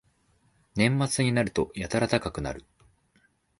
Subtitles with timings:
[0.73, 2.65] 年末になるとやたら高くなる